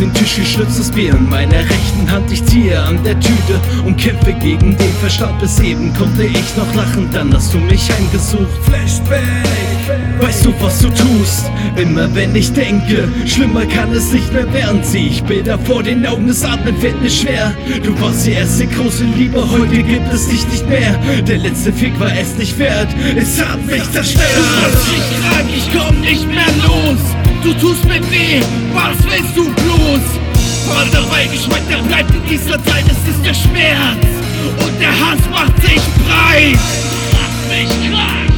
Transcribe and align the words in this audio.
den 0.00 0.14
Tisch 0.14 0.36
geschnitztes 0.36 0.90
Bier 0.90 1.12
in 1.14 1.28
meiner 1.28 1.58
rechten 1.58 2.10
Hand. 2.10 2.30
Ich 2.30 2.44
ziehe 2.44 2.80
an 2.80 3.02
der 3.04 3.18
Tüte 3.18 3.60
und 3.84 3.96
kämpfe 3.96 4.32
gegen 4.34 4.76
den 4.76 4.92
Verstand. 5.00 5.38
Bis 5.40 5.58
eben 5.60 5.92
konnte 5.94 6.24
ich 6.24 6.56
noch 6.56 6.74
lachen, 6.74 7.08
dann 7.12 7.32
hast 7.34 7.52
du 7.52 7.58
mich 7.58 7.90
heimgesucht. 7.90 8.46
Flashback, 8.62 9.22
weißt 10.20 10.46
du, 10.46 10.54
was 10.60 10.80
du 10.80 10.88
tust? 10.88 11.50
Immer 11.76 12.14
wenn 12.14 12.34
ich 12.36 12.52
denke, 12.52 13.08
schlimmer 13.26 13.66
kann 13.66 13.92
es 13.92 14.12
nicht 14.12 14.32
mehr 14.32 14.52
werden. 14.52 14.82
Zieh 14.84 15.08
ich 15.08 15.22
Bilder 15.24 15.58
vor 15.58 15.82
den 15.82 16.06
Augen, 16.06 16.28
das 16.28 16.44
Atmen 16.44 16.76
fällt 16.76 17.00
mir 17.02 17.10
schwer. 17.10 17.54
Du 17.82 17.98
warst 18.00 18.26
die 18.26 18.32
erste 18.32 18.66
große 18.66 19.04
Liebe, 19.16 19.42
heute 19.50 19.82
gibt 19.82 20.12
es 20.12 20.28
dich 20.28 20.46
nicht 20.48 20.68
mehr. 20.68 20.98
Der 21.26 21.38
letzte 21.38 21.72
Fick 21.72 21.98
war 21.98 22.12
es 22.12 22.36
nicht 22.36 22.58
wert, 22.58 22.88
es 23.16 23.42
hat 23.42 23.64
mich 23.66 23.90
zerstört. 23.90 24.26
Machst 24.62 24.88
mich 24.92 25.28
krank, 25.28 25.48
ich 25.56 25.68
komm 25.72 26.00
nicht 26.00 26.26
mehr 26.26 26.46
los. 26.66 27.07
Du 27.42 27.54
tust 27.54 27.84
mir 27.84 28.00
weh, 28.10 28.40
was 28.72 28.96
willst 29.04 29.36
du 29.36 29.44
bloß? 29.44 30.00
Vater 30.66 31.04
Geschmack, 31.30 31.62
der 31.68 31.78
bleibt 31.78 32.10
in 32.14 32.24
dieser 32.26 32.62
Zeit, 32.64 32.84
es 32.86 33.08
ist 33.08 33.24
der 33.24 33.34
Schmerz. 33.34 34.06
Und 34.64 34.80
der 34.80 34.90
Hass 34.90 35.20
macht 35.30 35.56
sich 35.62 35.80
breit. 36.04 36.58
Mach 37.12 37.34
mich 37.48 37.68
krank. 37.90 38.28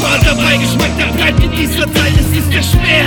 Vater 0.00 0.34
Geschmack, 0.58 0.90
der 0.98 1.06
bleibt 1.06 1.42
in 1.42 1.50
dieser 1.52 1.92
Zeit, 1.92 2.12
es 2.18 2.38
ist 2.38 2.52
der 2.52 2.62
Schmerz. 2.62 2.97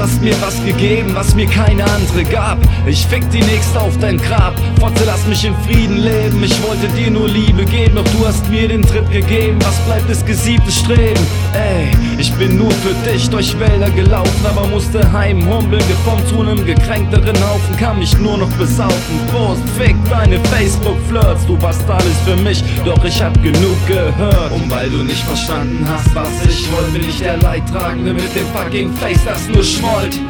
Du 0.00 0.06
hast 0.06 0.22
mir 0.22 0.40
was 0.40 0.64
gegeben, 0.64 1.10
was 1.14 1.34
mir 1.34 1.44
keine 1.44 1.84
andere 1.84 2.24
gab. 2.24 2.56
Ich 2.86 3.06
fick 3.06 3.30
die 3.32 3.42
nächste 3.42 3.78
auf 3.78 3.98
dein 3.98 4.16
Grab. 4.16 4.54
Fotze, 4.80 5.04
lass 5.04 5.26
mich 5.26 5.44
in 5.44 5.54
Frieden 5.66 5.98
leben. 5.98 6.42
Ich 6.42 6.62
wollte 6.62 6.88
dir 6.96 7.10
nur 7.10 7.28
Liebe 7.28 7.66
geben, 7.66 7.96
doch 7.96 8.04
du 8.04 8.26
hast 8.26 8.48
mir 8.48 8.66
den 8.66 8.80
Tritt 8.80 9.10
gegeben. 9.10 9.58
Was 9.60 9.78
bleibt 9.80 10.08
ist 10.08 10.24
gesiebtes 10.26 10.78
Streben? 10.78 11.20
Ey, 11.52 11.90
ich 12.16 12.32
bin 12.36 12.56
nur 12.56 12.70
für 12.70 12.94
dich 13.06 13.28
durch 13.28 13.60
Wälder 13.60 13.90
gelaufen, 13.90 14.46
aber 14.48 14.66
musste 14.68 15.12
heimhumpeln. 15.12 15.82
Geformt 15.86 16.26
zu 16.28 16.40
einem 16.40 16.64
gekränkteren 16.64 17.36
Haufen, 17.46 17.76
kann 17.76 17.98
mich 17.98 18.16
nur 18.16 18.38
noch 18.38 18.50
besaufen. 18.52 19.20
Prost, 19.30 19.60
fick 19.78 19.96
deine 20.08 20.40
Facebook-Flirts. 20.44 21.44
Du 21.44 21.60
warst 21.60 21.84
alles 21.90 22.16
für 22.24 22.36
mich, 22.36 22.64
doch 22.86 23.04
ich 23.04 23.22
hab 23.22 23.34
genug 23.42 23.76
gehört. 23.86 24.50
Und 24.50 24.70
weil 24.70 24.88
du 24.88 25.04
nicht 25.04 25.24
verstanden 25.24 25.86
hast, 25.86 26.14
was 26.14 26.46
ich 26.48 26.72
wollte, 26.72 26.92
bin 26.92 27.06
ich 27.06 27.18
der 27.18 27.36
Leidtragende 27.36 28.14
mit 28.14 28.34
dem 28.34 28.46
fucking 28.54 28.90
Face, 28.94 29.26
das 29.26 29.46
nur 29.48 29.62
schmollt. 29.90 30.20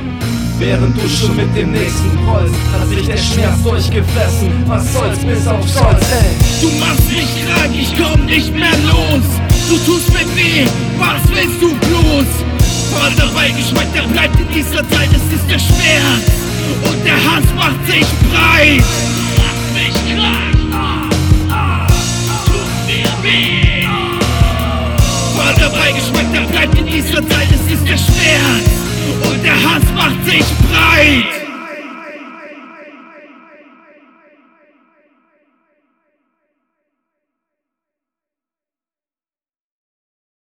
Während 0.58 0.94
du 0.97 1.08
schon 1.08 1.36
mit 1.36 1.55
dem 1.56 1.72
nächsten 1.72 2.19
rollst, 2.27 2.55
hat 2.72 2.89
sich 2.89 3.06
der 3.06 3.16
Schmerz 3.16 3.62
durchgefressen. 3.62 4.53
Was 4.66 4.92
soll's 4.92 5.19
bis 5.20 5.47
auf 5.47 5.66
Stolz, 5.66 6.05
ey. 6.12 6.36
Du 6.61 6.69
machst 6.78 7.08
mich 7.08 7.28
krank, 7.47 7.72
ich 7.75 7.92
komm 7.97 8.27
nicht 8.27 8.55
mehr 8.55 8.77
los. 8.84 9.25
Du 9.69 9.77
tust 9.91 10.12
mir 10.12 10.27
weh, 10.36 10.66
was 10.98 11.22
willst 11.31 11.62
du 11.62 11.69
bloß? 11.69 12.27
Vater 12.92 13.33
Beigeschmack, 13.33 13.86
der 13.94 14.03
bleibt 14.03 14.38
in 14.38 14.48
dieser 14.53 14.86
Zeit, 14.91 15.08
es 15.12 15.34
ist 15.34 15.48
der 15.48 15.58
Schmerz. 15.58 16.28
Und 16.84 17.04
der 17.04 17.16
Hass 17.16 17.44
macht 17.56 17.87
sich 17.87 18.06
breit. 18.28 19.09
Sich 30.30 30.44
breit. 30.58 31.39